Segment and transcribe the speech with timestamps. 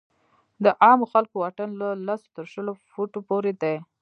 [0.63, 3.75] د عامو خلکو واټن له لسو تر شلو فوټو پورې دی.